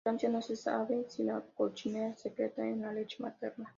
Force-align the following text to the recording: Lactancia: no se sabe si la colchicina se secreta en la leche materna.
Lactancia: 0.03 0.29
no 0.29 0.41
se 0.41 0.55
sabe 0.55 1.05
si 1.09 1.21
la 1.23 1.39
colchicina 1.55 2.11
se 2.15 2.29
secreta 2.29 2.65
en 2.67 2.81
la 2.81 2.91
leche 2.91 3.17
materna. 3.21 3.69